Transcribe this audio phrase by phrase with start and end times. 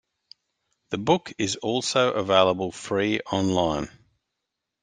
[0.89, 3.87] The book is also available free online.